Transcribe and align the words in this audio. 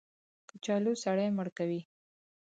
کچالو 0.49 0.93
سړی 1.03 1.27
مړ 1.37 1.47
کوي 1.57 1.81